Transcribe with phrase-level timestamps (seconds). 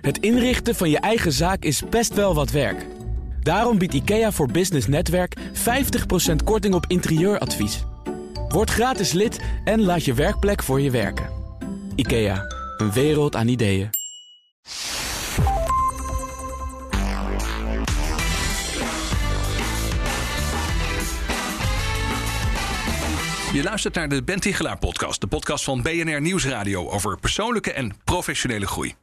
[0.00, 2.86] Het inrichten van je eigen zaak is best wel wat werk.
[3.42, 5.40] Daarom biedt IKEA voor Business Netwerk 50%
[6.44, 7.84] korting op interieuradvies.
[8.48, 11.28] Word gratis lid en laat je werkplek voor je werken.
[11.94, 12.44] IKEA,
[12.76, 13.90] een wereld aan ideeën.
[23.52, 27.92] Je luistert naar de Ben Tichelaar podcast, de podcast van BNR Nieuwsradio over persoonlijke en
[28.04, 28.94] professionele groei.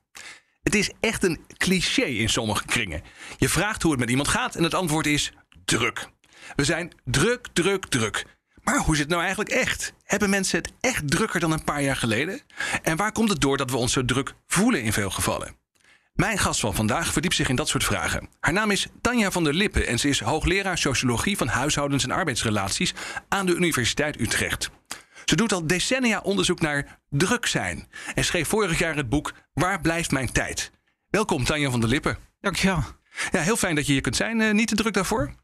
[0.65, 3.01] Het is echt een cliché in sommige kringen.
[3.37, 5.31] Je vraagt hoe het met iemand gaat en het antwoord is
[5.65, 6.07] druk.
[6.55, 8.25] We zijn druk, druk, druk.
[8.63, 9.93] Maar hoe zit het nou eigenlijk echt?
[10.03, 12.41] Hebben mensen het echt drukker dan een paar jaar geleden?
[12.81, 15.55] En waar komt het door dat we ons zo druk voelen in veel gevallen?
[16.13, 18.29] Mijn gast van vandaag verdiept zich in dat soort vragen.
[18.39, 22.11] Haar naam is Tanja van der Lippen en ze is hoogleraar sociologie van huishoudens en
[22.11, 22.93] arbeidsrelaties
[23.27, 24.69] aan de Universiteit Utrecht.
[25.25, 29.81] Ze doet al decennia onderzoek naar druk zijn en schreef vorig jaar het boek Waar
[29.81, 30.71] blijft mijn tijd?
[31.09, 32.17] Welkom Tanja van der Lippen.
[32.41, 32.83] Dankjewel.
[33.31, 34.39] Ja, heel fijn dat je hier kunt zijn.
[34.39, 35.35] Uh, niet te druk daarvoor?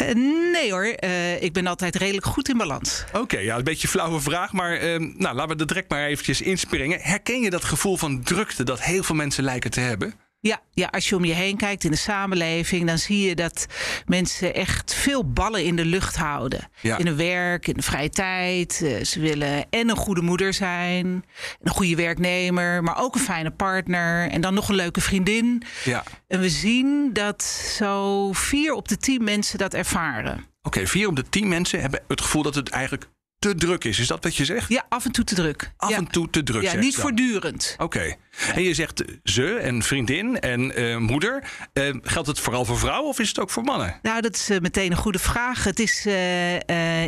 [0.00, 0.14] Uh,
[0.52, 3.04] nee hoor, uh, ik ben altijd redelijk goed in balans.
[3.08, 6.06] Oké, okay, ja, een beetje een flauwe vraag, maar nou, laten we er direct maar
[6.06, 7.00] eventjes inspringen.
[7.00, 10.14] Herken je dat gevoel van drukte dat heel veel mensen lijken te hebben?
[10.40, 13.66] Ja, ja, als je om je heen kijkt in de samenleving, dan zie je dat
[14.06, 16.70] mensen echt veel ballen in de lucht houden.
[16.82, 18.80] In hun werk, in de vrije tijd.
[18.82, 21.24] Uh, ze willen en een goede moeder zijn,
[21.62, 25.62] een goede werknemer, maar ook een fijne partner en dan nog een leuke vriendin.
[25.84, 26.04] Ja.
[26.26, 27.42] En we zien dat
[27.76, 30.34] zo vier op de tien mensen dat ervaren.
[30.34, 33.84] Oké, okay, vier op de tien mensen hebben het gevoel dat het eigenlijk te druk
[33.84, 33.98] is.
[33.98, 34.68] Is dat wat je zegt?
[34.68, 35.72] Ja, af en toe te druk.
[35.76, 35.96] Af ja.
[35.96, 36.62] en toe te druk.
[36.62, 37.74] Ja, niet voortdurend.
[37.78, 37.84] Oké.
[37.84, 38.16] Okay.
[38.54, 41.44] En je zegt ze en vriendin en uh, moeder.
[41.72, 43.98] Uh, geldt het vooral voor vrouwen of is het ook voor mannen?
[44.02, 45.64] Nou, dat is uh, meteen een goede vraag.
[45.64, 46.06] Het is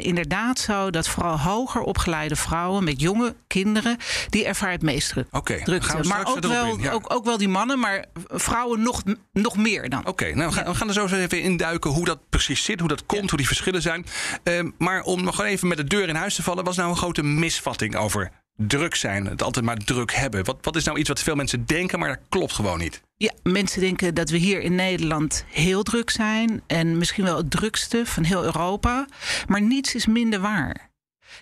[0.00, 3.96] inderdaad zo dat vooral hoger opgeleide vrouwen met jonge kinderen,
[4.28, 5.26] die ervaren het meest druk.
[5.30, 6.92] Oké, okay, maar ook wel, in, ja.
[6.92, 10.00] ook, ook wel die mannen, maar vrouwen nog, nog meer dan.
[10.00, 12.64] Oké, okay, nou we gaan, we gaan er zo eens even induiken hoe dat precies
[12.64, 14.06] zit, hoe dat komt, hoe die verschillen zijn.
[14.42, 16.96] Ehm, maar om nog even met de deur in huis te vallen, was nou een
[16.96, 18.30] grote misvatting over
[18.66, 20.44] druk zijn, het altijd maar druk hebben.
[20.44, 23.02] Wat, wat is nou iets wat veel mensen denken, maar dat klopt gewoon niet?
[23.16, 27.50] Ja, mensen denken dat we hier in Nederland heel druk zijn en misschien wel het
[27.50, 29.06] drukste van heel Europa,
[29.46, 30.90] maar niets is minder waar.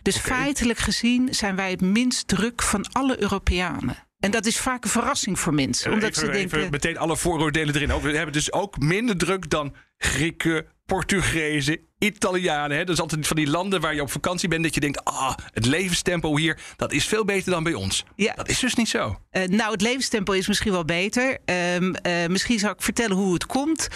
[0.02, 0.38] Dus okay.
[0.38, 4.06] feitelijk gezien zijn wij het minst druk van alle Europeanen.
[4.18, 5.92] En dat is vaak een verrassing voor mensen.
[5.92, 6.58] Omdat even, ze denken.
[6.58, 8.00] Even meteen alle vooroordelen erin.
[8.00, 12.76] We hebben dus ook minder druk dan Grieken, Portugezen, Italianen.
[12.76, 12.84] Hè?
[12.84, 14.62] Dat is altijd van die landen waar je op vakantie bent.
[14.62, 18.04] Dat je denkt, ah, het levenstempo hier, dat is veel beter dan bij ons.
[18.16, 18.34] Ja.
[18.34, 19.18] Dat is dus niet zo.
[19.32, 21.38] Uh, nou, het levenstempo is misschien wel beter.
[21.46, 21.90] Uh, uh,
[22.28, 23.88] misschien zal ik vertellen hoe het komt.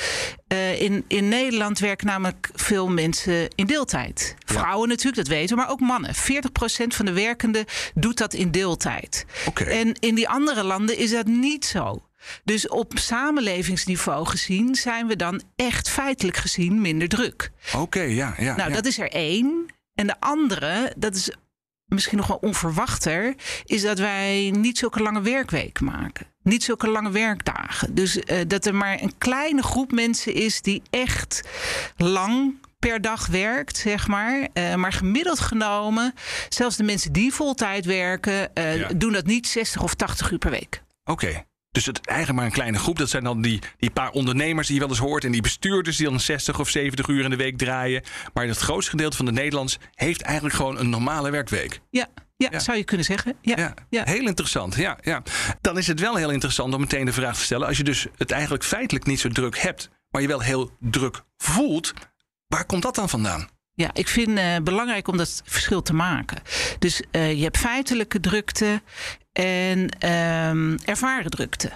[0.78, 4.36] in, in Nederland werken namelijk veel mensen in deeltijd.
[4.44, 4.94] Vrouwen ja.
[4.94, 6.14] natuurlijk, dat weten we, maar ook mannen.
[6.14, 6.18] 40%
[6.86, 7.64] van de werkenden
[7.94, 9.24] doet dat in deeltijd.
[9.46, 9.66] Okay.
[9.66, 12.02] En in die andere landen is dat niet zo.
[12.44, 17.50] Dus op samenlevingsniveau gezien zijn we dan echt feitelijk gezien minder druk.
[17.66, 18.56] Oké, okay, ja, ja.
[18.56, 18.74] Nou, ja.
[18.74, 19.66] dat is er één.
[19.94, 21.30] En de andere, dat is
[21.86, 23.34] misschien nog wel onverwachter,
[23.64, 26.26] is dat wij niet zulke lange werkweken maken.
[26.42, 27.94] Niet zulke lange werkdagen.
[27.94, 31.42] Dus uh, dat er maar een kleine groep mensen is die echt
[31.96, 34.48] lang per dag werkt, zeg maar.
[34.54, 36.14] Uh, maar gemiddeld genomen,
[36.48, 38.88] zelfs de mensen die voltijd werken, uh, ja.
[38.96, 40.82] doen dat niet 60 of 80 uur per week.
[41.04, 41.24] Oké.
[41.24, 41.46] Okay.
[41.72, 42.98] Dus het eigenlijk maar een kleine groep.
[42.98, 45.24] Dat zijn dan die, die paar ondernemers die je wel eens hoort.
[45.24, 48.02] En die bestuurders die dan 60 of 70 uur in de week draaien.
[48.34, 51.80] Maar het grootste gedeelte van de Nederlands heeft eigenlijk gewoon een normale werkweek.
[51.90, 52.06] Ja,
[52.36, 53.36] ja, ja, zou je kunnen zeggen.
[53.40, 54.74] Ja, ja, ja, Heel interessant.
[54.74, 55.22] Ja, ja.
[55.60, 57.66] Dan is het wel heel interessant om meteen de vraag te stellen.
[57.66, 59.90] Als je dus het eigenlijk feitelijk niet zo druk hebt.
[60.10, 61.92] Maar je wel heel druk voelt.
[62.46, 63.48] Waar komt dat dan vandaan?
[63.74, 66.42] Ja, ik vind het uh, belangrijk om dat verschil te maken.
[66.78, 68.82] Dus uh, je hebt feitelijke drukte
[69.32, 70.08] en
[70.48, 71.70] um, ervaren drukte.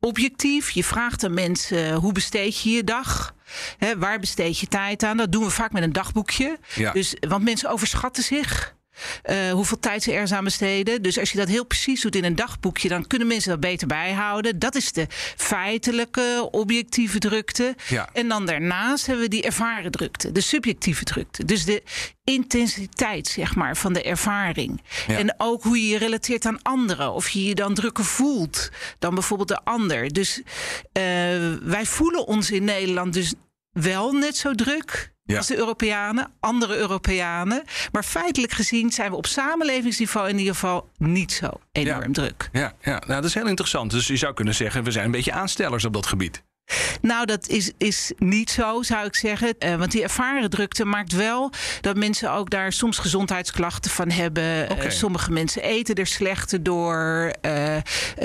[0.00, 3.34] Objectief, je vraagt aan mensen hoe besteed je je dag?
[3.78, 5.16] Hè, waar besteed je tijd aan?
[5.16, 6.58] Dat doen we vaak met een dagboekje.
[6.74, 6.92] Ja.
[6.92, 8.74] Dus, want mensen overschatten zich.
[9.30, 11.02] Uh, hoeveel tijd ze er aan besteden.
[11.02, 13.86] Dus als je dat heel precies doet in een dagboekje, dan kunnen mensen dat beter
[13.86, 14.58] bijhouden.
[14.58, 17.74] Dat is de feitelijke, objectieve drukte.
[17.88, 18.08] Ja.
[18.12, 21.44] En dan daarnaast hebben we die ervaren drukte, de subjectieve drukte.
[21.44, 21.82] Dus de
[22.24, 24.82] intensiteit, zeg maar, van de ervaring.
[25.06, 25.18] Ja.
[25.18, 27.12] En ook hoe je je relateert aan anderen.
[27.12, 30.12] Of je je dan drukker voelt dan bijvoorbeeld de ander.
[30.12, 30.44] Dus uh,
[31.62, 33.34] wij voelen ons in Nederland dus
[33.72, 35.36] wel net zo druk Ja.
[35.36, 37.62] als de Europeanen, andere Europeanen.
[37.92, 42.12] Maar feitelijk gezien zijn we op samenlevingsniveau in ieder geval niet zo enorm Ja.
[42.12, 42.48] druk.
[42.52, 42.90] Ja, ja.
[43.06, 43.90] Nou, dat is heel interessant.
[43.90, 46.42] Dus je zou kunnen zeggen, we zijn een beetje aanstellers op dat gebied.
[47.00, 49.54] Nou, dat is, is niet zo, zou ik zeggen.
[49.58, 54.70] Uh, want die ervaren drukte maakt wel dat mensen ook daar soms gezondheidsklachten van hebben.
[54.70, 54.84] Okay.
[54.84, 57.76] Uh, sommige mensen eten er slechter door, uh,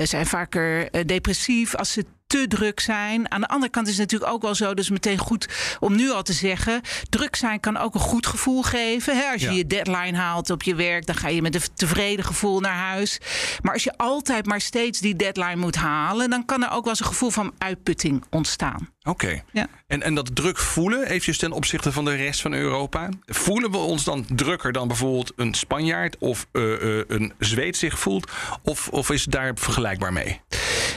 [0.03, 3.31] zijn vaker depressief als ze te druk zijn.
[3.31, 5.47] Aan de andere kant is het natuurlijk ook wel zo, dus meteen goed
[5.79, 9.17] om nu al te zeggen, druk zijn kan ook een goed gevoel geven.
[9.17, 9.31] Hè?
[9.31, 9.53] Als je Ja.
[9.53, 13.19] je deadline haalt op je werk, dan ga je met een tevreden gevoel naar huis.
[13.61, 16.89] Maar als je altijd maar steeds die deadline moet halen, dan kan er ook wel
[16.89, 18.89] eens een gevoel van uitputting ontstaan.
[19.03, 19.41] Oké.
[19.51, 19.67] Ja.
[19.87, 23.09] En, en dat druk voelen, eventjes ten opzichte van de rest van Europa.
[23.25, 27.99] Voelen we ons dan drukker dan bijvoorbeeld een Spanjaard of eh, eh, een Zweed zich
[27.99, 28.31] voelt?
[28.63, 30.41] Of, of is het daar vergelijkbaar mee?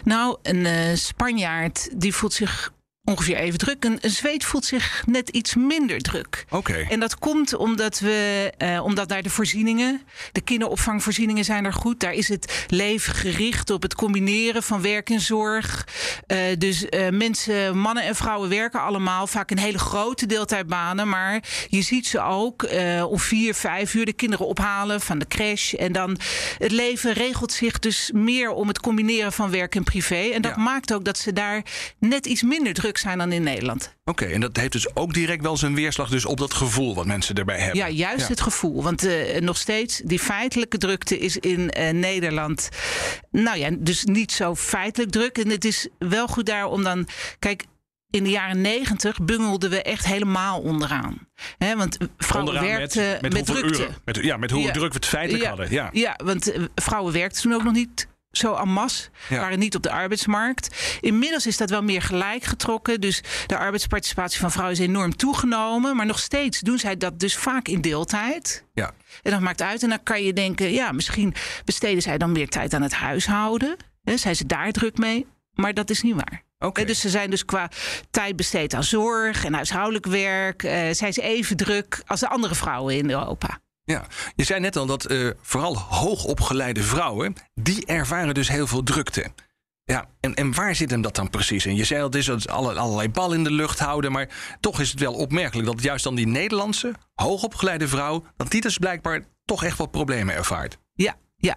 [0.04, 2.72] Nou, een eh, Spanjaard die voelt zich
[3.04, 3.84] ongeveer even druk.
[3.84, 6.44] Een, een Zweed voelt zich net iets minder druk.
[6.50, 6.86] Oké.
[6.90, 10.02] En dat komt omdat we, eh, omdat daar de voorzieningen,
[10.32, 12.00] de kinderopvangvoorzieningen zijn er goed.
[12.00, 15.86] Daar is het leven gericht op het combineren van werk en zorg.
[16.26, 21.08] Eh, dus eh, mensen, mannen en vrouwen werken allemaal vaak in hele grote deeltijdbanen.
[21.08, 22.68] Maar je ziet ze ook
[23.08, 25.72] om vier, vijf uur de kinderen ophalen van de crash.
[25.74, 26.18] En dan
[26.58, 30.30] het leven regelt zich dus meer om het combineren van werk en privé.
[30.32, 30.62] En dat Ja.
[30.62, 31.62] maakt ook dat ze daar
[31.98, 33.94] net iets minder druk zijn dan in Nederland.
[34.04, 37.06] Oké, en dat heeft dus ook direct wel zijn weerslag dus op dat gevoel wat
[37.06, 37.76] mensen erbij hebben.
[37.78, 38.26] Ja, juist Ja.
[38.28, 38.82] het gevoel.
[38.82, 42.68] Want eh, nog steeds, die feitelijke drukte is in eh, Nederland.
[43.30, 45.38] Nou ja, dus niet zo feitelijk druk.
[45.38, 47.08] En het is wel goed daar om dan.
[47.38, 47.64] Kijk.
[48.12, 51.28] In de jaren negentig bungelden we echt helemaal onderaan.
[51.58, 53.82] Hè, want vrouwen Onderaan werkten met, hoeveel drukte.
[53.82, 53.94] uren?
[54.04, 54.72] Met, ja, met hoe Ja.
[54.72, 55.70] druk we het feitelijk hadden.
[55.70, 55.88] Ja.
[55.92, 59.08] Ja, want eh, vrouwen werkten toen ook nog niet zo en masse.
[59.28, 59.40] Ja.
[59.40, 60.98] Waren niet op de arbeidsmarkt.
[61.00, 63.00] Inmiddels is dat wel meer gelijk getrokken.
[63.00, 65.96] Dus de arbeidsparticipatie van vrouwen is enorm toegenomen.
[65.96, 68.64] Maar nog steeds doen zij dat dus vaak in deeltijd.
[68.74, 68.90] Ja.
[69.22, 69.82] En dat maakt uit.
[69.82, 71.34] En dan kan je denken, ja, misschien
[71.64, 73.76] besteden zij dan meer tijd aan het huishouden.
[74.02, 75.26] Hè, zijn ze daar druk mee?
[75.54, 76.42] Maar dat is niet waar.
[76.58, 76.80] Oké.
[76.80, 77.70] Hè, Dus ze zijn dus qua
[78.10, 80.62] tijd besteed aan zorg en huishoudelijk werk.
[80.62, 83.58] eh, zijn ze even druk als de andere vrouwen in Europa.
[83.90, 88.82] Ja, je zei net al dat eh, vooral hoogopgeleide vrouwen, die ervaren dus heel veel
[88.82, 89.32] drukte.
[89.84, 91.76] Ja, en, en waar zit hem dat dan precies in?
[91.76, 94.28] Je zei al, het is dat alle, allerlei bal in de lucht houden, maar
[94.60, 98.78] toch is het wel opmerkelijk dat juist dan die Nederlandse hoogopgeleide vrouw, dat die dus
[98.78, 100.78] blijkbaar toch echt wel problemen ervaart.
[100.92, 101.56] Ja, ja.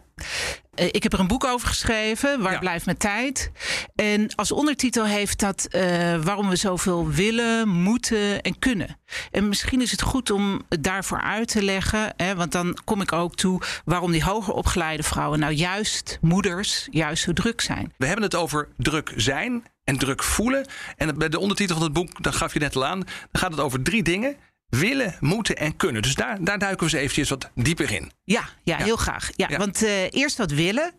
[0.73, 2.59] Eh, ik heb er een boek over geschreven, Waar Ja.
[2.59, 3.51] blijft mijn tijd?
[3.95, 8.97] En als ondertitel heeft dat eh, waarom we zoveel willen, moeten en kunnen.
[9.31, 13.01] En misschien is het goed om het daarvoor uit te leggen, hè, want dan kom
[13.01, 17.93] ik ook toe waarom die hoger opgeleide vrouwen, nou juist moeders, juist zo druk zijn.
[17.97, 20.65] We hebben het over druk zijn en druk voelen.
[20.97, 23.51] En bij de ondertitel van het boek, dat gaf je net al aan, dan gaat
[23.51, 24.35] het over drie dingen.
[24.79, 26.01] Willen, moeten en kunnen.
[26.01, 28.11] Dus daar, daar duiken we eens eventjes wat dieper in.
[28.23, 28.83] Ja, ja, Ja.
[28.83, 29.29] heel graag.
[29.35, 29.57] Ja, Ja.
[29.57, 30.93] Want eh, eerst wat willen.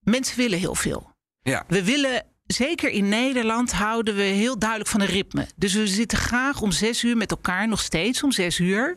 [0.00, 1.10] Mensen willen heel veel.
[1.42, 5.46] Ja, We willen, zeker in Nederland, houden we heel duidelijk van een ritme.
[5.56, 8.94] Dus we zitten graag om zes uur met elkaar, nog steeds om zes uur.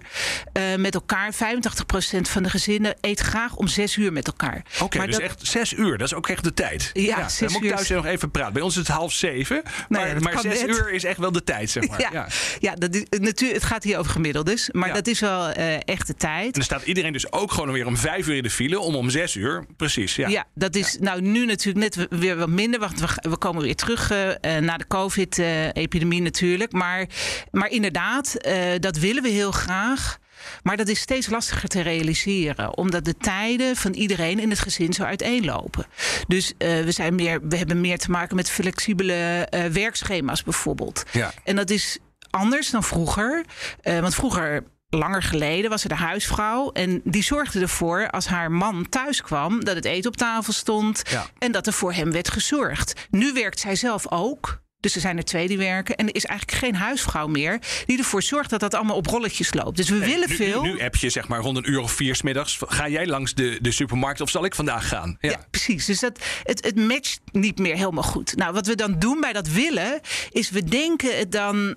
[0.54, 4.66] Eh, met elkaar, 85% van de gezinnen eet graag om zes uur met elkaar.
[4.82, 5.98] Oké, Maar dus dat- echt zes uur.
[5.98, 6.90] Dat is ook echt de tijd.
[6.94, 8.54] Ja, dan zes moet ik thuis is- nog even praten.
[8.54, 9.62] Bij ons is het half zeven.
[9.90, 10.70] Maar, ja, maar zes net.
[10.70, 12.00] uur is echt wel de tijd, zeg maar.
[12.06, 12.28] Ja, Ja.
[12.60, 12.74] ja.
[12.76, 14.70] dat is, natuurlijk, het gaat hier over gemiddeldes.
[14.72, 14.94] Maar Ja.
[14.94, 16.46] dat is wel eh echt de tijd.
[16.46, 18.80] En dan staat iedereen dus ook gewoon weer om vijf uur in de file.
[18.80, 19.66] Om om zes uur.
[19.78, 20.28] Precies, ja.
[20.28, 22.80] Ja, dat is nou nu natuurlijk net weer wat minder.
[22.80, 26.72] Want we, we komen weer terug eh, eh, na de COVID-epidemie natuurlijk.
[26.72, 27.08] Maar,
[27.52, 30.18] maar inderdaad, eh, dat willen we heel graag.
[30.64, 34.94] Maar dat is steeds lastiger te realiseren, omdat de tijden van iedereen in het gezin
[34.94, 35.86] zo uiteenlopen.
[36.28, 41.04] Dus we, zijn meer, we hebben meer te maken met flexibele werkschema's bijvoorbeeld.
[41.12, 41.34] Ja.
[41.44, 41.98] En dat is
[42.30, 43.46] anders dan vroeger.
[43.84, 46.72] Want vroeger, langer geleden, was er de huisvrouw.
[46.72, 51.02] En die zorgde ervoor, als haar man thuis kwam, dat het eten op tafel stond.
[51.10, 51.26] Ja.
[51.38, 53.08] En dat er voor hem werd gezorgd.
[53.10, 54.64] Nu werkt zij zelf ook.
[54.80, 55.96] Dus er zijn er twee die werken.
[55.96, 59.54] En er is eigenlijk geen huisvrouw meer die ervoor zorgt dat dat allemaal op rolletjes
[59.54, 59.78] loopt.
[59.78, 60.62] Dus we willen nu, veel.
[60.62, 62.60] Nu, nu app je zeg maar rond een uur of vier 's middags.
[62.60, 65.18] Ga jij langs de, de supermarkt of zal ik vandaag gaan?
[65.20, 65.30] Ja.
[65.30, 65.86] Ja, precies.
[65.86, 68.36] Dus dat, het, het matcht niet meer helemaal goed.
[68.36, 70.00] Nou, wat we dan doen bij dat willen,
[70.30, 71.76] is we denken het dan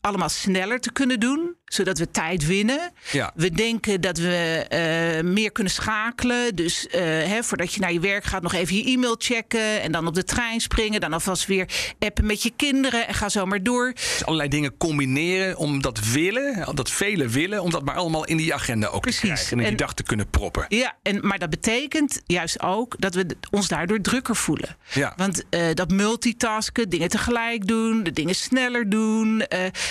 [0.00, 2.92] allemaal sneller te kunnen doen, zodat we tijd winnen.
[3.10, 3.32] Ja.
[3.34, 6.54] We denken dat we eh, meer kunnen schakelen.
[6.54, 9.82] Dus eh, hè, voordat je naar je werk gaat, nog even je e-mail checken.
[9.82, 11.00] En dan op de trein springen.
[11.00, 13.08] Dan alvast weer appen met je kinderen.
[13.08, 13.92] En ga zo maar door.
[13.94, 18.36] Dus allerlei dingen combineren om dat willen, dat vele willen, om dat maar allemaal in
[18.36, 19.20] die agenda ook Precies.
[19.20, 19.58] te krijgen.
[19.58, 20.64] En in die dag te kunnen proppen.
[20.68, 24.76] Ja, en, maar dat betekent juist ook dat we ons daardoor drukker voelen.
[24.92, 25.12] Ja.
[25.16, 29.42] Want eh, dat multitasken, dingen tegelijk doen, de dingen sneller doen,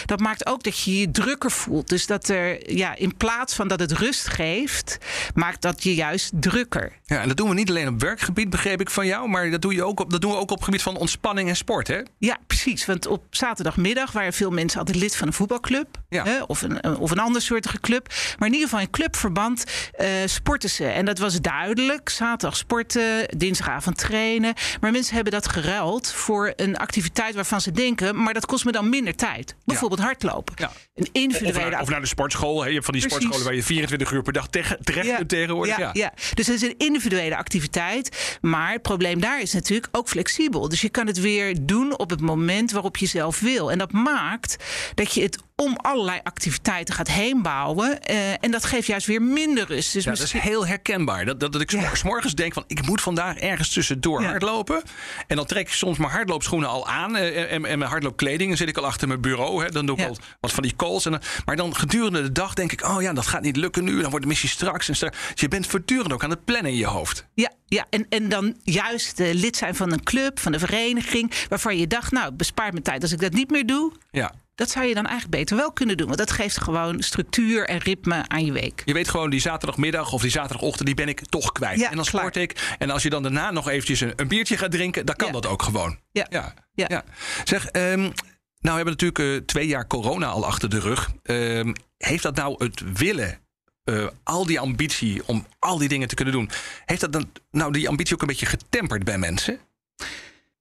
[0.06, 1.90] dat maakt ook dat je je drukker voelt voelt.
[1.90, 4.98] Dus dat er, ja, in plaats van dat het rust geeft,
[5.34, 6.92] maakt dat je juist drukker.
[7.06, 9.62] Ja, en dat doen we niet alleen op werkgebied, begreep ik van jou, maar dat,
[9.62, 11.88] doe je ook op, dat doen we ook op het gebied van ontspanning en sport,
[11.88, 12.00] hè?
[12.18, 12.86] Ja, precies.
[12.86, 16.24] Want op zaterdagmiddag waren veel mensen altijd lid van een voetbalclub Ja.
[16.24, 18.08] hè, of, een, of een andersoortige club.
[18.38, 20.86] Maar in ieder geval in clubverband eh, sporten ze.
[20.86, 22.10] En dat was duidelijk.
[22.10, 24.54] Zaterdag sporten, dinsdagavond trainen.
[24.82, 28.72] Maar mensen hebben dat geruild voor een activiteit waarvan ze denken, maar dat kost me
[28.72, 29.56] dan minder tijd.
[29.66, 30.54] Bijvoorbeeld hardlopen.
[30.58, 30.72] Ja.
[30.96, 32.62] Een individuele naar, of naar de sportschool.
[32.62, 32.68] Hè?
[32.68, 33.20] Je hebt van die Precies.
[33.20, 35.78] sportscholen waar je 24 uur per dag terecht kunt tegenwoordig.
[35.78, 36.14] Ja, ja.
[36.34, 38.38] Dus het is een individuele activiteit.
[38.42, 40.70] Maar het probleem daar is natuurlijk ook flexibel.
[40.70, 43.72] Dus je kan het weer doen op het moment waarop je zelf wil.
[43.72, 44.56] En dat maakt
[44.96, 48.02] dat je het om allerlei activiteiten gaat heen bouwen.
[48.02, 49.94] eh, en dat geeft juist weer minder rust.
[49.94, 51.26] Dus Ja, dat is misschien- heel herkenbaar.
[51.26, 51.96] Dat, dat, dat ik Ja.
[51.96, 54.28] s morgens denk van ik moet vandaag ergens tussendoor Ja.
[54.30, 54.82] hardlopen.
[55.28, 58.52] En dan trek ik soms mijn hardloopschoenen al aan eh, en, en mijn hardloopkleding.
[58.52, 59.64] En zit ik al achter mijn bureau.
[59.64, 59.70] Hè.
[59.70, 61.06] Dan doe ik al wat van die calls.
[61.06, 63.84] En dan, maar dan gedurende de dag denk ik, oh ja, dat gaat niet lukken
[63.84, 64.02] nu.
[64.02, 64.88] Dan wordt de missie straks.
[64.90, 65.18] En straks.
[65.32, 67.26] Dus je bent voortdurend ook aan het plannen in je hoofd.
[67.34, 71.34] Ja, ja en, en dan juist eh, lid zijn van een club, van een vereniging.
[71.50, 73.92] waarvan je dacht, nou, het bespaart me tijd als ik dat niet meer doe.
[74.12, 74.32] Ja.
[74.60, 76.08] Dat zou je dan eigenlijk beter wel kunnen doen.
[76.08, 78.82] Want dat geeft gewoon structuur en ritme aan je week.
[78.86, 81.80] Je weet gewoon, die zaterdagmiddag of die zaterdagochtend, die ben ik toch kwijt.
[81.80, 82.76] Ja, en dan sport ik.
[82.78, 85.34] En als je dan daarna nog eventjes een, een biertje gaat drinken, dan kan Ja.
[85.34, 86.00] dat ook gewoon.
[86.12, 86.26] Ja.
[86.30, 86.54] Ja.
[86.74, 86.86] Ja.
[86.90, 87.04] ja.
[87.44, 88.12] Zeg, ehm, nou
[88.60, 91.10] we hebben natuurlijk eh, twee jaar corona al achter de rug.
[91.24, 93.40] Ehm, heeft dat nou het willen,
[93.84, 96.50] eh, al die ambitie om al die dingen te kunnen doen,
[96.86, 99.60] heeft dat dan nou die ambitie ook een beetje getemperd bij mensen?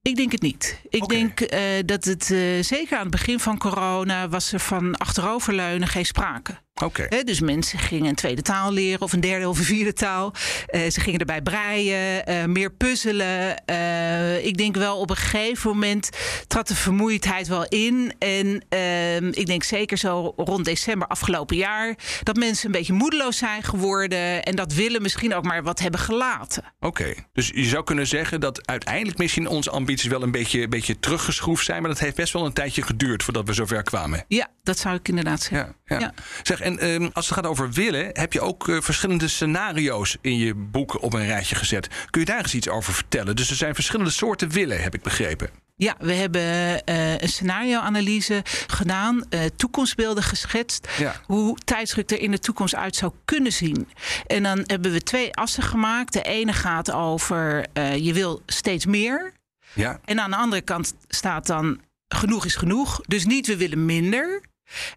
[0.08, 0.80] Ik denk het niet.
[0.88, 4.94] Ik denk eh, dat het eh, zeker aan het begin van corona was er van
[4.96, 6.58] achteroverleunen geen sprake.
[6.84, 7.22] Oké.
[7.24, 10.32] Dus mensen gingen een tweede taal leren of een derde of een vierde taal.
[10.66, 13.64] Eh, ze gingen erbij breien, eh, meer puzzelen.
[13.64, 16.10] Eh, ik denk wel op een gegeven moment
[16.46, 18.12] trad de vermoeidheid wel in.
[18.18, 23.36] En ehm, ik denk zeker zo rond december afgelopen jaar dat mensen een beetje moedeloos
[23.36, 26.64] zijn geworden en dat willen misschien ook maar wat hebben gelaten.
[26.80, 30.70] Oké, dus je zou kunnen zeggen dat uiteindelijk misschien onze ambities wel een beetje, een
[30.70, 31.80] beetje teruggeschroefd zijn.
[31.80, 34.24] Maar dat heeft best wel een tijdje geduurd voordat we zover kwamen.
[34.28, 35.76] Ja, dat zou ik inderdaad zeggen.
[35.84, 36.00] Ja, ja.
[36.00, 36.12] Ja.
[36.42, 40.36] Zeg, en ehm, als het gaat over willen, heb je ook eh, verschillende scenario's in
[40.36, 41.88] je boek op een rijtje gezet.
[42.10, 43.36] Kun je daar eens iets over vertellen?
[43.36, 45.50] Dus er zijn verschillende soorten willen, heb ik begrepen.
[45.76, 50.88] Ja, we hebben eh, een scenario-analyse gedaan, eh, toekomstbeelden geschetst.
[50.98, 51.20] Ja.
[51.24, 53.88] Hoe tijdsdruk er in de toekomst uit zou kunnen zien.
[54.26, 56.12] En dan hebben we twee assen gemaakt.
[56.12, 59.32] De ene gaat over je wil steeds meer.
[59.72, 63.00] Ja, En aan de andere kant staat dan genoeg is genoeg.
[63.06, 64.42] Dus niet we willen minder.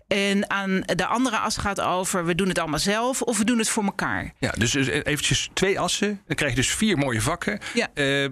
[0.07, 3.57] En aan de andere as gaat over we doen het allemaal zelf of we doen
[3.57, 4.33] het voor elkaar.
[4.39, 6.21] ja dus eh, eventjes twee assen.
[6.27, 7.59] Dan krijg je dus vier mooie vakken.
[7.73, 7.87] Ja.
[7.93, 8.31] Eh, eh,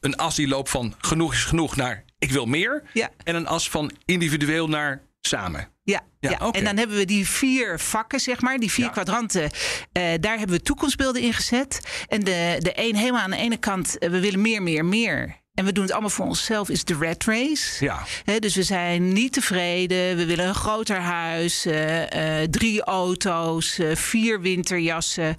[0.00, 2.82] een as die loopt van genoeg is genoeg naar ik wil meer.
[2.92, 3.10] Ja.
[3.24, 5.68] En een as van individueel naar samen.
[5.82, 8.90] Ja, Ja, en dan hebben we die vier vakken, zeg maar, die vier Ja.
[8.90, 9.50] kwadranten.
[9.92, 11.80] eh, daar hebben we toekomstbeelden in gezet.
[12.08, 15.39] En de, de een helemaal aan de ene kant, we willen meer, meer, meer.
[15.60, 17.84] En we doen het allemaal voor onszelf, is de red race.
[17.84, 18.02] Ja.
[18.38, 20.16] Dus we zijn niet tevreden.
[20.16, 25.36] We willen een groter huis, eh, eh, drie auto's, eh, vier winterjassen.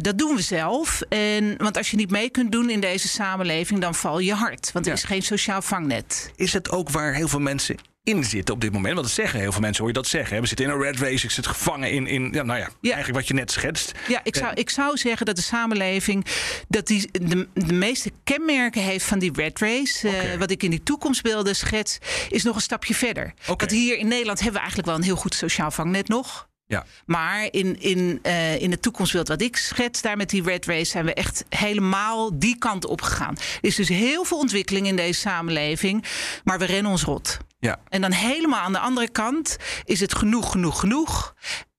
[0.00, 1.00] Dat doen we zelf.
[1.08, 4.70] En, want als je niet mee kunt doen in deze samenleving, dan val je hard.
[4.72, 4.98] Want er Ja.
[4.98, 6.30] is geen sociaal vangnet.
[6.36, 8.94] Is het ook waar heel veel mensen in zitten op dit moment?
[8.94, 10.34] Want dat zeggen heel veel mensen, hoor je dat zeggen.
[10.34, 10.40] hè?
[10.40, 12.92] We zitten in een red race, ik zit gevangen in, in ja, nou ja, Ja.
[12.94, 13.92] eigenlijk wat je net schetst.
[14.08, 16.26] Ja, ik zou, ik zou zeggen dat de samenleving
[16.68, 20.08] dat die de, de meeste kenmerken heeft van die red race.
[20.08, 21.98] Eh, wat ik in die toekomstbeelden schets,
[22.28, 23.32] is nog een stapje verder.
[23.40, 23.56] Oké.
[23.56, 26.48] Want hier in Nederland hebben we eigenlijk wel een heel goed sociaal vangnet nog.
[26.66, 26.84] Ja.
[27.06, 30.90] Maar in, in, eh, in het toekomstbeeld wat ik schets, daar met die red race,
[30.90, 33.34] zijn we echt helemaal die kant op gegaan.
[33.36, 36.04] Er is dus heel veel ontwikkeling in deze samenleving,
[36.44, 37.38] maar we rennen ons rot.
[37.58, 37.78] Ja.
[37.88, 41.34] En dan helemaal aan de andere kant is het genoeg, genoeg, genoeg.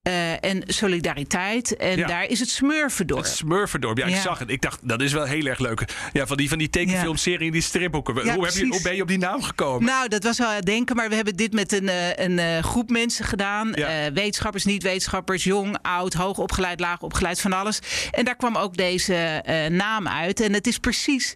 [0.07, 1.75] Eh, en solidariteit.
[1.75, 2.07] En Ja.
[2.07, 3.17] daar is het smurfen door.
[3.17, 4.21] Het Smurfendorp, ja, ik Ja.
[4.21, 4.49] zag het.
[4.49, 5.85] Ik dacht, dat is wel heel erg leuk.
[6.13, 8.13] Ja, van die, van die tekenfilmserie, die stripboeken.
[8.13, 9.85] Hoe, heb je, hoe ben je op die naam gekomen?
[9.85, 12.63] Nou, dat was wel het denken, maar we hebben dit met een, eh, een eh,
[12.63, 13.71] groep mensen gedaan.
[14.13, 17.79] Wetenschappers, niet-wetenschappers, jong, oud, hoog opgeleid, laag opgeleid, van alles.
[18.11, 20.39] En daar kwam ook deze naam uit.
[20.39, 21.33] En het is precies.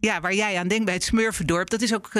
[0.00, 2.10] Ja, waar jij aan denkt bij het Smurfendorp, dat is ook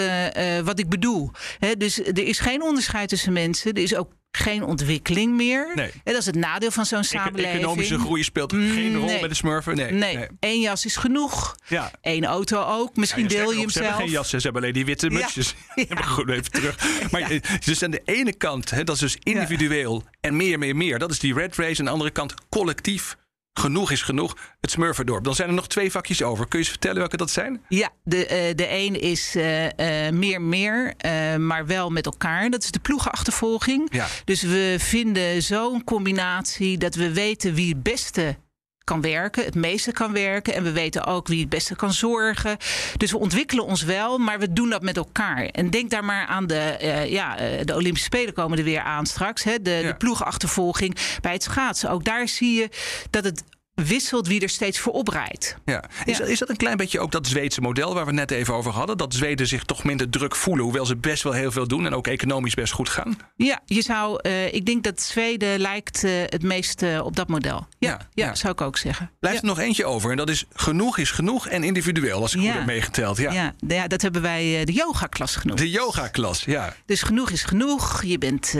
[0.65, 1.31] wat ik bedoel.
[1.79, 3.73] Dus er is geen onderscheid tussen mensen.
[3.73, 5.73] Er is ook geen ontwikkeling meer.
[5.75, 5.91] Nee.
[6.05, 7.55] En dat is het nadeel van zo'n samenleving.
[7.55, 9.19] Economische groei speelt geen rol nee.
[9.21, 9.77] bij de smurfen.
[9.77, 9.93] Nee.
[9.93, 11.57] Nee, één jas is genoeg.
[11.69, 11.91] Ja.
[12.03, 12.97] Eén auto ook.
[12.97, 14.05] Misschien Ja, deel je hem ze hebben zelf.
[14.05, 15.55] geen jassen, ze hebben alleen die witte mutsjes.
[15.75, 15.85] Ja.
[15.89, 16.77] Maar goed, even terug.
[17.11, 20.77] Maar eh, dus aan de ene kant, hè, dat is dus individueel en meer, meer,
[20.77, 20.99] meer.
[20.99, 21.71] Dat is die red race.
[21.71, 23.17] En aan de andere kant collectief
[23.55, 25.25] Genoeg is genoeg, het Smurfendorp.
[25.25, 26.49] Dan zijn er nog twee vakjes over.
[26.49, 27.63] Kun je eens vertellen welke dat zijn?
[27.69, 29.71] Ja, de, uh, de een is uh, uh,
[30.11, 30.95] meer meer,
[31.39, 32.51] maar wel met elkaar.
[32.51, 33.89] Dat is de ploegenachtervolging.
[33.93, 34.07] Ja.
[34.25, 38.37] Dus we vinden zo'n combinatie dat we weten wie het beste
[38.85, 40.55] kan werken, het meeste kan werken.
[40.55, 42.57] En we weten ook wie het beste kan zorgen.
[42.97, 45.45] Dus we ontwikkelen ons wel, maar we doen dat met elkaar.
[45.45, 49.07] En denk daar maar aan de, uh, ja, de Olympische Spelen komen er weer aan
[49.07, 49.43] straks.
[49.43, 49.63] Hè?
[49.63, 49.83] De, Ja.
[49.89, 51.91] de ploegenachtervolging bij het schaatsen.
[51.91, 52.69] Ook daar zie je
[53.11, 53.43] dat het
[53.75, 55.57] wisselt wie er steeds voor oprijdt.
[55.65, 55.85] Ja.
[56.05, 56.25] Is, Ja.
[56.25, 58.97] is dat een klein beetje ook dat Zweedse model waar we net even over hadden?
[58.97, 61.95] Dat Zweden zich toch minder druk voelen, hoewel ze best wel heel veel doen en
[61.95, 63.17] ook economisch best goed gaan?
[63.37, 67.29] Ja, je zou, eh, ik denk dat Zweden lijkt eh, het meest eh, op dat
[67.29, 67.67] model.
[67.79, 68.35] Ja, Ja, ja, ja.
[68.35, 69.11] zou ik ook zeggen.
[69.21, 72.41] Blijft er nog eentje over en dat is genoeg is genoeg en individueel, als ik
[72.41, 73.17] goed heb meegeteld.
[73.17, 73.55] Ja.
[73.69, 75.59] Ja, dat hebben wij de yoga-klas genoemd.
[75.59, 76.75] De yoga-klas, ja.
[76.87, 78.03] Dus genoeg is genoeg.
[78.03, 78.55] Je bent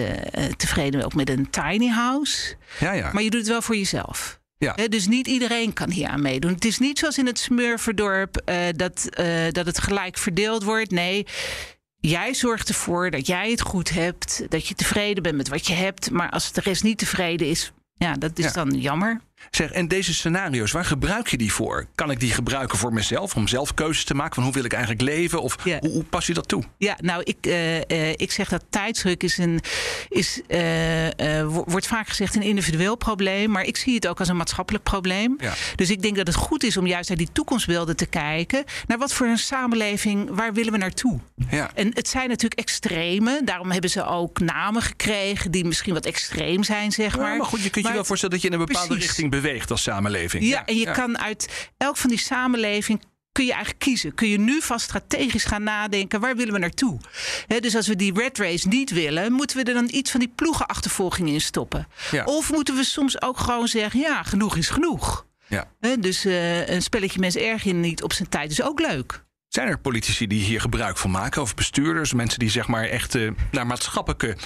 [0.57, 2.55] tevreden ook met een tiny house.
[2.81, 3.11] Ja, ja.
[3.13, 4.41] Maar je doet het wel voor jezelf.
[4.63, 4.89] Ja.
[4.89, 6.53] Dus niet iedereen kan hier aan meedoen.
[6.53, 10.91] Het is niet zoals in het Smurfendorp eh, dat, eh, dat het gelijk verdeeld wordt.
[10.91, 11.27] Nee,
[11.97, 14.45] jij zorgt ervoor dat jij het goed hebt.
[14.49, 16.11] Dat je tevreden bent met wat je hebt.
[16.11, 18.53] Maar als de rest niet tevreden is, ja, dat is Ja.
[18.53, 19.21] dan jammer.
[19.51, 21.87] Zeg, en deze scenario's, waar gebruik je die voor?
[21.95, 24.73] Kan ik die gebruiken voor mezelf, om zelf keuzes te maken van hoe wil ik
[24.73, 25.43] eigenlijk leven?
[25.43, 25.79] Of Ja.
[25.81, 26.63] hoe, hoe pas je dat toe?
[26.79, 29.61] Ja, nou, ik, eh, eh, ik zeg dat tijdsdruk is een,
[30.09, 30.59] is, eh,
[31.47, 33.51] wo- wordt vaak gezegd een individueel probleem.
[33.51, 35.37] Maar ik zie het ook als een maatschappelijk probleem.
[35.39, 35.53] Ja.
[35.77, 38.65] Dus ik denk dat het goed is om juist naar die toekomstbeelden te kijken.
[38.87, 41.19] Naar wat voor een samenleving, waar willen we naartoe?
[41.51, 41.71] Ja.
[41.75, 43.41] En het zijn natuurlijk extreme.
[43.45, 47.37] Daarom hebben ze ook namen gekregen die misschien wat extreem zijn, zeg maar.
[47.37, 49.07] Maar goed, je kunt je wel voorstellen dat je in een bepaalde Precies.
[49.07, 50.45] richting beweegt als samenleving.
[50.45, 53.01] Ja, en je kan uit elk van die samenleving
[53.33, 54.15] kun je eigenlijk kiezen.
[54.15, 57.01] Kun je nu vast strategisch gaan nadenken, waar willen we naartoe?
[57.47, 60.21] Hè, dus als we die red race niet willen, moeten we er dan iets van
[60.21, 61.87] die ploegenachtervolging in stoppen.
[62.11, 62.25] Ja.
[62.25, 65.27] Of moeten we soms ook gewoon zeggen, ja, genoeg is genoeg.
[65.47, 65.71] Ja.
[65.81, 69.25] Hè, dus eh, een spelletje mensen erg je niet op zijn tijd is ook leuk.
[69.49, 71.43] Zijn er politici die hier gebruik van maken?
[71.43, 74.37] Of bestuurders, mensen die zeg maar echt eh, naar maatschappelijke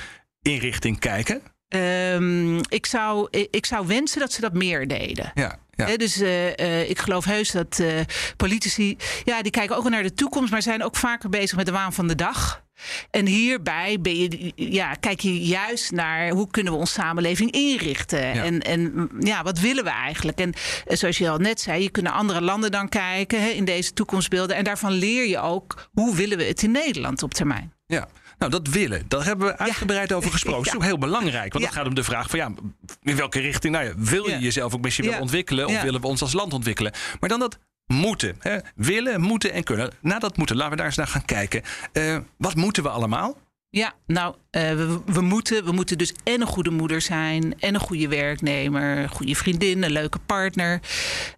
[0.43, 1.43] inrichting kijken?
[1.69, 5.33] Ehm, ik, zou, ik zou wensen dat ze dat meer deden.
[5.35, 7.89] Ja, dus eh, eh, ik geloof heus dat eh,
[8.37, 11.67] politici, ja, die kijken ook wel naar de toekomst, maar zijn ook vaker bezig met
[11.67, 12.65] de waan van de dag.
[13.11, 18.35] En hierbij ben je, ja, kijk je juist naar hoe kunnen we onze samenleving inrichten.
[18.35, 18.45] Ja.
[18.45, 20.39] En, en ja, wat willen we eigenlijk?
[20.39, 20.53] En
[20.87, 23.65] eh, zoals je al net zei, je kunt naar andere landen dan kijken hè, in
[23.65, 24.57] deze toekomstbeelden.
[24.57, 27.73] En daarvan leer je ook hoe willen we het in Nederland op termijn.
[27.87, 28.09] ja.
[28.39, 30.63] Nou, dat willen, daar hebben we uitgebreid over gesproken.
[30.65, 31.53] Dat is ook heel belangrijk.
[31.53, 32.53] Want het gaat om de vraag van ja,
[33.03, 35.67] in welke richting, nou ja, wil je jezelf ook misschien wel ontwikkelen?
[35.67, 36.93] Of willen we ons als land ontwikkelen?
[37.21, 38.37] Maar dan dat moeten.
[38.39, 38.59] Hè?
[38.75, 39.91] Willen, moeten en kunnen.
[40.01, 41.63] Na dat moeten, laten we daar eens naar gaan kijken.
[41.93, 43.37] Eh, wat moeten we allemaal?
[43.71, 47.75] Ja, nou, eh, we, we, moeten, we moeten dus en een goede moeder zijn, en
[47.75, 50.81] een goede werknemer, een goede vriendin, een leuke partner.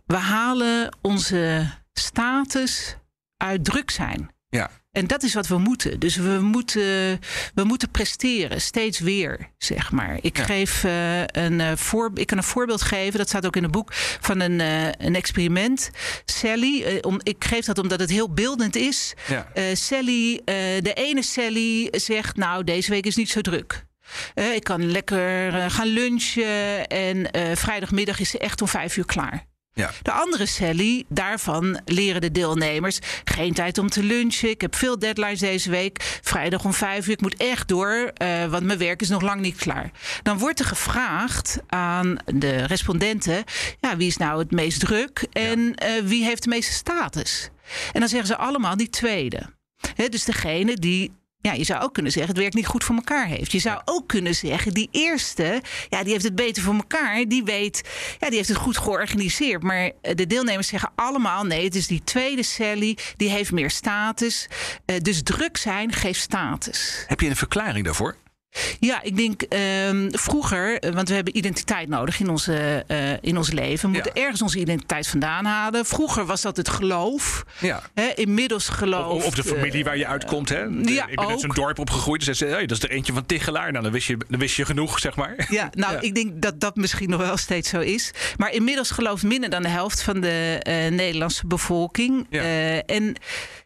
[0.06, 2.96] We halen onze status
[3.36, 4.30] uit druk zijn.
[4.48, 4.70] Ja.
[4.98, 6.00] En dat is wat we moeten.
[6.00, 7.20] Dus we moeten,
[7.54, 10.18] we moeten presteren, steeds weer, zeg maar.
[10.20, 10.44] Ik, Ja.
[10.44, 13.72] geef, eh, een, eh, voor, ik kan een voorbeeld geven, dat staat ook in het
[13.72, 15.90] boek, van een, eh, een experiment.
[16.24, 19.14] Sally, om, ik geef dat omdat het heel beeldend is.
[19.26, 19.46] Ja.
[19.74, 20.40] Sally,
[20.82, 23.86] de ene Sally zegt, nou, deze week is niet zo druk.
[24.34, 29.46] Ik kan lekker gaan lunchen en eh, vrijdagmiddag is ze echt om vijf uur klaar.
[29.78, 29.90] Ja.
[30.02, 34.50] De andere Sally, daarvan leren de deelnemers geen tijd om te lunchen.
[34.50, 36.18] Ik heb veel deadlines deze week.
[36.22, 37.12] Vrijdag om vijf uur.
[37.12, 39.90] Ik moet echt door, eh, want mijn werk is nog lang niet klaar.
[40.22, 43.44] Dan wordt er gevraagd aan de respondenten:
[43.80, 47.48] ja, wie is nou het meest druk en eh, wie heeft de meeste status?
[47.92, 49.42] En dan zeggen ze allemaal die tweede.
[50.08, 51.12] Dus degene die.
[51.48, 53.52] Ja, je zou ook kunnen zeggen, het werk niet goed voor elkaar heeft.
[53.52, 57.24] Je zou ook kunnen zeggen, die eerste, ja, die heeft het beter voor elkaar.
[57.24, 57.82] Die weet,
[58.18, 59.62] ja, die heeft het goed georganiseerd.
[59.62, 63.70] Maar eh, de deelnemers zeggen allemaal, nee, het is die tweede Sally, die heeft meer
[63.70, 64.48] status.
[64.84, 67.04] Eh, dus druk zijn geeft status.
[67.06, 68.16] Heb je een verklaring daarvoor?
[68.80, 73.36] Ja, ik denk ehm, vroeger, eh, want we hebben identiteit nodig in, onze, eh, in
[73.36, 73.86] ons leven.
[73.88, 74.22] We moeten Ja.
[74.22, 75.84] ergens onze identiteit vandaan halen.
[75.86, 77.44] Vroeger was dat het geloof.
[77.60, 77.82] Ja.
[77.94, 79.12] Hè, inmiddels geloof.
[79.12, 80.48] Of, of de familie waar je uitkomt.
[80.48, 80.82] Hè?
[80.82, 81.40] De- ja, ik ben uit ook.
[81.40, 82.24] zo'n dorp opgegroeid.
[82.24, 83.70] Dus hey, dat is er eentje van Tichelaar.
[83.72, 85.46] Nou, dan wist je, dan wist je genoeg, zeg maar.
[85.50, 86.00] Ja, nou, Ja.
[86.00, 88.10] ik denk dat dat misschien nog wel steeds zo is.
[88.36, 92.26] Maar inmiddels gelooft minder dan de helft van de eh, Nederlandse bevolking.
[92.30, 92.42] Ja.
[92.42, 93.14] Eh, en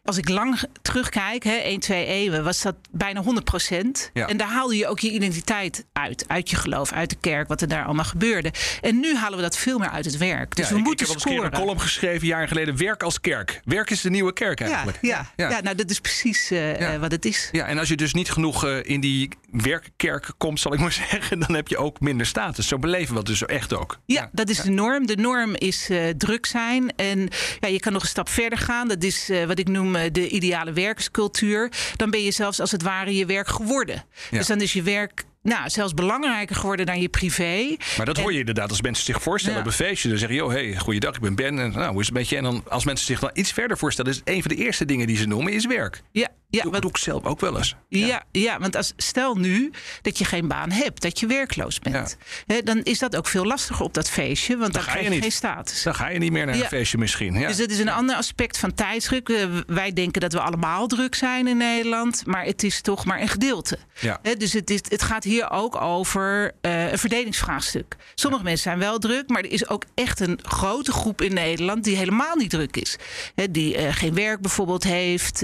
[0.03, 4.09] als ik lang terugkijk, hè, 1, 2 eeuwen, was dat bijna 100 procent.
[4.13, 4.27] Ja.
[4.27, 6.25] En daar haalde je ook je identiteit uit.
[6.27, 8.51] Uit je geloof, uit de kerk, wat er daar allemaal gebeurde.
[8.81, 10.55] En nu halen we dat veel meer uit het werk.
[10.55, 11.59] Dus Ja, we ik, moeten ik heb eens een keer scoren.
[11.59, 12.77] een column geschreven, jaren geleden.
[12.77, 13.61] Werk als kerk.
[13.65, 14.97] Werk is de nieuwe kerk ja, eigenlijk.
[15.01, 15.61] ja, ja.
[15.61, 16.93] nou dat is precies eh, Ja.
[16.93, 17.49] eh, wat het is.
[17.51, 20.91] Ja, en als je dus niet genoeg eh, in die werkkerk komt, zal ik maar
[21.09, 22.67] zeggen, dan heb je ook minder status.
[22.67, 23.99] Zo beleven we het dus echt ook.
[24.05, 25.05] Ja, dat is de norm.
[25.07, 26.95] De norm is druk zijn.
[26.95, 28.87] En ja, je kan nog een stap verder gaan.
[28.87, 31.71] Dat is wat ik noem eh, de ideale werkscultuur.
[31.95, 34.03] Dan ben je zelfs als het ware je werk geworden.
[34.31, 34.37] Ja.
[34.37, 37.75] Dus dan is je werk nou, zelfs belangrijker geworden dan je privé.
[37.97, 39.63] Maar dat hoor je inderdaad als mensen zich voorstellen Ja.
[39.63, 40.09] op een feestje.
[40.09, 41.59] Dan zeggen, joh, hey, goeiedag, ik ben Ben.
[41.59, 42.37] En nou, hoe is het met je?
[42.37, 45.07] En dan, als mensen zich dan iets verder voorstellen, is een van de eerste dingen
[45.07, 46.01] die ze noemen, is werk.
[46.11, 46.27] Ja,
[46.57, 47.75] ja, dat doe ik zelf ook wel eens.
[47.89, 48.59] Ja, ja.
[48.59, 52.17] want als, stel nu dat je geen baan hebt, dat je werkloos bent.
[52.45, 55.07] Hè, dan is dat ook veel lastiger op dat feestje, want dan, ga je krijg
[55.07, 55.21] je niet.
[55.21, 55.83] geen status.
[55.83, 57.33] Dan ga je niet meer naar een feestje misschien.
[57.33, 57.47] Ja.
[57.47, 59.29] Dus dat is een ander aspect van tijdsdruk.
[59.29, 63.21] Eh, wij denken dat we allemaal druk zijn in Nederland, maar het is toch maar
[63.21, 63.77] een gedeelte.
[63.99, 64.19] Ja.
[64.21, 67.95] Hè, dus het, is, het gaat hier ook over eh, een verdelingsvraagstuk.
[68.15, 71.83] Sommige mensen zijn wel druk, maar er is ook echt een grote groep in Nederland
[71.83, 72.97] die helemaal niet druk is.
[73.35, 75.41] Hè, die eh, geen werk bijvoorbeeld heeft,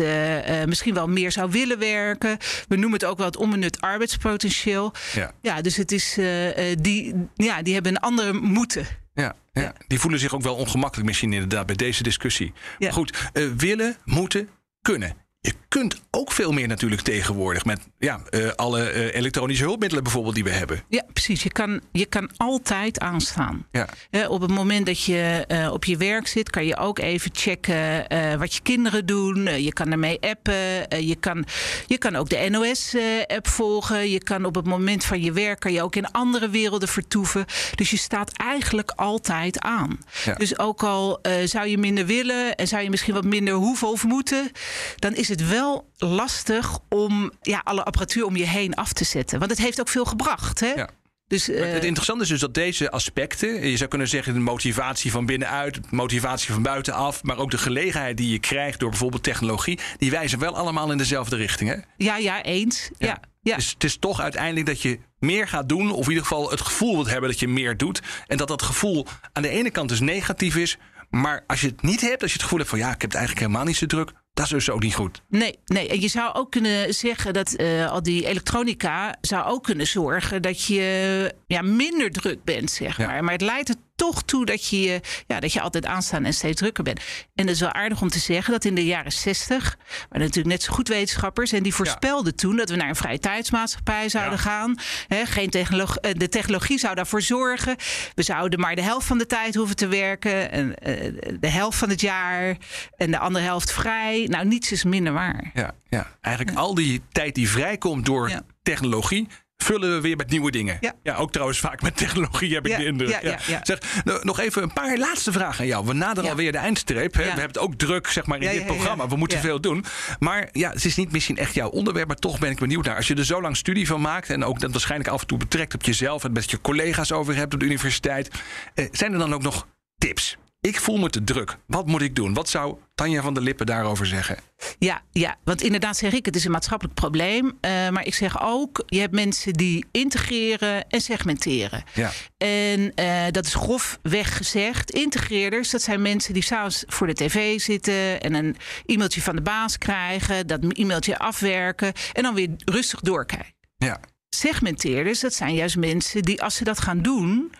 [0.65, 2.37] misschien wel meer zou willen werken.
[2.67, 4.93] We noemen het ook wel het onbenut arbeidspotentieel.
[5.13, 5.31] Ja.
[5.41, 8.87] Ja, dus het is, eh, eh, die, ja, die hebben een andere moeten.
[9.13, 9.73] Ja, ja.
[9.87, 12.53] die voelen zich ook wel ongemakkelijk misschien inderdaad bij deze discussie.
[12.55, 12.75] Ja.
[12.79, 14.49] Maar Goed, eh, willen, moeten,
[14.81, 15.15] kunnen.
[15.41, 20.35] Je kunt ook veel meer natuurlijk tegenwoordig met ja, eh, alle eh, elektronische hulpmiddelen bijvoorbeeld
[20.35, 20.83] die we hebben.
[20.87, 21.43] Ja, precies.
[21.43, 23.65] Je kan, je kan altijd aanstaan.
[23.71, 23.87] Ja.
[24.09, 27.31] Hè, op het moment dat je eh, op je werk zit, kan je ook even
[27.33, 29.47] checken eh, wat je kinderen doen.
[29.47, 30.87] Eh, je kan ermee appen.
[30.89, 31.45] Eh, je, kan,
[31.87, 34.09] je kan ook de NOS-app volgen.
[34.09, 37.45] Je kan op het moment van je werk kan je ook in andere werelden vertoeven.
[37.75, 39.99] Dus je staat eigenlijk altijd aan.
[40.25, 40.33] Ja.
[40.33, 43.87] Dus ook al eh, zou je minder willen en zou je misschien wat minder hoeven
[43.87, 44.51] of moeten,
[44.95, 49.39] dan is het wel lastig om ja, alle apparatuur om je heen af te zetten.
[49.39, 50.59] Want het heeft ook veel gebracht.
[50.59, 50.73] Hè?
[50.73, 50.89] Ja.
[51.27, 54.39] Dus, Maar eh, het interessante is dus dat deze aspecten, je zou kunnen zeggen de
[54.39, 59.23] motivatie van binnenuit, motivatie van buitenaf, maar ook de gelegenheid die je krijgt door bijvoorbeeld
[59.23, 61.69] technologie, die wijzen wel allemaal in dezelfde richting.
[61.69, 61.75] Hè?
[61.97, 62.89] ja, ja, eens.
[62.97, 63.19] Ja.
[63.41, 63.55] Ja.
[63.55, 66.61] Dus het is toch uiteindelijk dat je meer gaat doen, of in ieder geval het
[66.61, 68.01] gevoel wilt hebben dat je meer doet.
[68.27, 70.77] En dat dat gevoel aan de ene kant dus negatief is,
[71.09, 73.09] maar als je het niet hebt, als je het gevoel hebt van ja, ik heb
[73.09, 75.21] het eigenlijk helemaal niet zo druk, dat is dus ook niet goed.
[75.29, 75.87] Nee, nee.
[75.89, 80.41] En je zou ook kunnen zeggen dat eh, al die elektronica zou ook kunnen zorgen
[80.41, 83.07] dat je ja, minder druk bent, zeg Ja.
[83.07, 83.23] maar.
[83.23, 86.59] Maar het leidt er toch toe dat je, ja, dat je altijd aanstaan en steeds
[86.59, 86.99] drukker bent.
[87.35, 89.77] En het is wel aardig om te zeggen dat in de jaren 60
[90.09, 93.19] waren natuurlijk net zo goed wetenschappers en die voorspelden toen dat we naar een vrije
[93.19, 94.43] tijdsmaatschappij zouden Ja.
[94.43, 94.75] gaan.
[95.07, 97.75] Hè, geen technolog- eh, de technologie zou daarvoor zorgen.
[98.15, 100.51] We zouden maar de helft van de tijd hoeven te werken.
[100.51, 102.57] En, eh, de helft van het jaar.
[102.97, 104.25] En de andere helft vrij.
[104.29, 105.51] Nou, niets is minder waar.
[105.53, 106.07] Ja, ja.
[106.21, 108.31] eigenlijk al die tijd die vrijkomt door
[108.63, 109.27] technologie.
[109.69, 110.77] Vullen we weer met nieuwe dingen.
[111.03, 111.15] Ja.
[111.15, 113.19] ook trouwens vaak met technologie heb ik de indruk.
[113.21, 113.59] ja.
[113.63, 115.85] Zeg, nou, nog even een paar laatste vragen aan jou.
[115.85, 117.13] We naderen alweer de eindstreep.
[117.13, 117.21] Hè?
[117.21, 119.07] We hebben het ook druk zeg maar, in dit programma.
[119.07, 119.85] We moeten veel doen.
[120.19, 122.07] Maar ja, het is niet misschien echt jouw onderwerp.
[122.07, 122.95] Maar toch ben ik benieuwd naar.
[122.95, 124.29] Als je er zo lang studie van maakt.
[124.29, 126.23] En ook dat waarschijnlijk af en toe betrekt op jezelf.
[126.23, 128.29] En met je collega's over hebt op de universiteit.
[128.73, 130.37] Eh, zijn er dan ook nog tips?
[130.61, 131.57] Ik voel me te druk.
[131.65, 132.33] Wat moet ik doen?
[132.33, 134.37] Wat zou Tanja van der Lippen daarover zeggen?
[134.79, 137.57] Ja, ja, want inderdaad zeg ik, het is een maatschappelijk probleem.
[137.61, 141.83] Eh, maar ik zeg ook, je hebt mensen die integreren en segmenteren.
[141.93, 142.11] Ja.
[142.37, 144.91] En eh, dat is grofweg gezegd.
[144.91, 148.21] Integreerders, dat zijn mensen die s'avonds voor de tv zitten...
[148.21, 151.93] en een e-mailtje van de baas krijgen, dat e-mailtje afwerken...
[152.13, 153.53] en dan weer rustig doorkijken.
[153.77, 153.99] Ja.
[154.29, 157.51] Segmenteerders, dat zijn juist mensen die als ze dat gaan doen...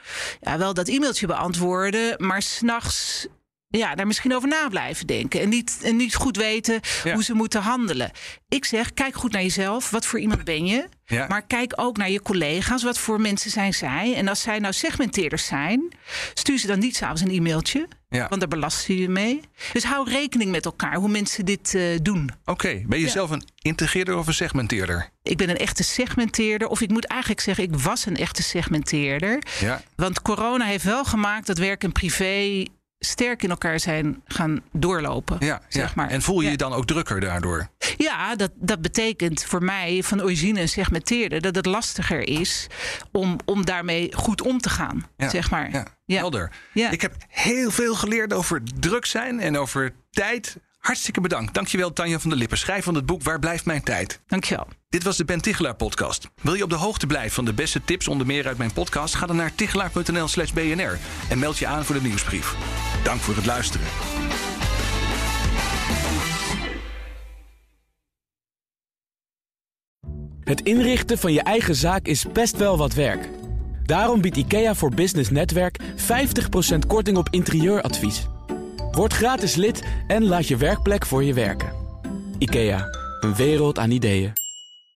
[0.42, 3.28] Ja, wel dat e-mailtje beantwoorden, maar s'nachts...
[3.68, 5.42] Ja, daar misschien over na blijven denken.
[5.42, 7.14] En niet, en niet goed weten Ja.
[7.14, 8.12] hoe ze moeten handelen.
[8.48, 9.90] Ik zeg, kijk goed naar jezelf.
[9.90, 10.88] Wat voor iemand ben je?
[11.06, 11.28] Ja.
[11.28, 12.84] Maar kijk ook naar je collega's.
[12.84, 14.14] Wat voor mensen zijn zij?
[14.16, 15.94] En als zij nou segmenteerders zijn...
[16.34, 17.88] stuur ze dan niet s'avonds een e-mailtje.
[18.10, 18.28] Ja.
[18.28, 19.41] Want daar belast je mee.
[19.74, 22.30] Dus hou rekening met elkaar hoe mensen dit eh, doen.
[22.45, 23.12] Oké, ben je Ja.
[23.12, 25.10] zelf een integreerder of een segmenteerder?
[25.24, 26.67] Ik ben een echte segmenteerder.
[26.67, 29.43] Of ik moet eigenlijk zeggen, ik was een echte segmenteerder.
[29.60, 29.82] Ja.
[29.95, 32.65] Want corona heeft wel gemaakt dat werk en privé
[33.00, 35.38] sterk in elkaar zijn gaan doorlopen.
[35.40, 35.92] Ja, zeg ja.
[35.96, 36.10] maar.
[36.10, 36.52] En voel je Ja.
[36.52, 37.70] je dan ook drukker daardoor?
[37.98, 42.68] Ja, dat, dat betekent voor mij van origine segmenteerde dat het lastiger is
[43.12, 45.08] om, om daarmee goed om te gaan.
[45.18, 45.72] Ja, Zeg maar.
[46.06, 46.52] Ja, helder.
[46.74, 46.90] Ja.
[46.90, 50.58] Ik heb heel veel geleerd over druk zijn en over tijd.
[50.80, 51.54] Hartstikke bedankt.
[51.54, 54.22] Dankjewel Tanja van der Lippen, schrijf van het boek Waar blijft mijn tijd?
[54.28, 54.68] Dankjewel.
[54.89, 55.41] Dit was de Ben
[55.78, 56.30] podcast.
[56.41, 59.15] Wil je op de hoogte blijven van de beste tips onder meer uit mijn podcast?
[59.15, 60.97] Ga dan naar tichelaar.nl slash bnr
[61.30, 62.56] en meld je aan voor de nieuwsbrief.
[63.04, 63.88] Dank voor het luisteren.
[70.43, 73.30] Het inrichten van je eigen zaak is best wel wat werk.
[73.84, 78.28] Daarom biedt IKEA voor Business Netwerk 50% korting op interieuradvies.
[78.91, 81.73] Word gratis lid en laat je werkplek voor je werken.
[82.38, 82.86] IKEA,
[83.19, 84.47] een wereld aan ideeën.